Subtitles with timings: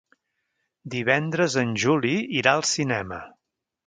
[0.93, 3.21] Divendres en Juli irà al cinema.